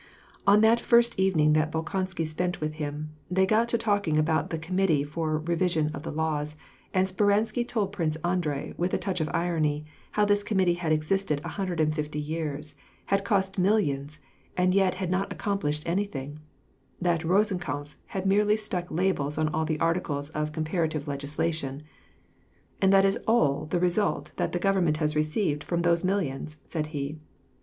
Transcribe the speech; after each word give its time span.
On 0.47 0.61
that 0.61 0.79
fijrst 0.79 1.13
evening 1.19 1.53
that 1.53 1.71
Bolkonsky 1.71 2.25
spent 2.25 2.59
with 2.59 2.73
him, 2.81 3.11
they 3.29 3.45
got 3.45 3.69
to 3.69 3.77
talking 3.77 4.17
about 4.17 4.49
the 4.49 4.57
Committee 4.57 5.03
for 5.03 5.33
the 5.33 5.37
Revision 5.51 5.91
of 5.93 6.01
the 6.01 6.11
Laws; 6.11 6.55
and 6.91 7.05
Speransky 7.05 7.63
told 7.67 7.91
Prince 7.91 8.15
Andrei, 8.23 8.73
with 8.77 8.95
a 8.95 8.97
touch 8.97 9.21
of 9.21 9.29
irony, 9.31 9.85
how 10.13 10.25
this 10.25 10.41
committee 10.43 10.73
had 10.73 10.91
existed 10.91 11.39
a 11.43 11.49
hundred 11.49 11.79
and 11.79 11.93
fifty 11.93 12.17
years, 12.19 12.73
had 13.13 13.23
cost 13.23 13.59
millions, 13.59 14.17
and 14.57 14.73
yet 14.73 14.95
had 14.95 15.11
not 15.11 15.31
accomplished 15.31 15.83
any 15.85 16.05
thing; 16.05 16.39
that 16.99 17.21
Kosenkampf 17.21 17.93
had 18.07 18.25
merely 18.25 18.57
stuck 18.57 18.89
labels 18.89 19.37
on 19.37 19.49
all 19.49 19.65
the 19.65 19.79
articles 19.79 20.31
of 20.31 20.51
comparative 20.51 21.07
legislation. 21.07 21.83
''And 22.81 22.89
that 22.91 23.05
is 23.05 23.19
all 23.27 23.67
the 23.67 23.79
re 23.79 23.89
sult 23.89 24.31
that 24.37 24.51
the 24.51 24.57
government 24.57 24.97
has 24.97 25.15
received 25.15 25.63
from 25.63 25.83
those 25.83 26.03
millions," 26.03 26.57
said 26.67 26.87
he. 26.87 27.19